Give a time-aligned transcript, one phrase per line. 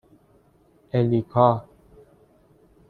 [0.91, 1.47] اِلیکا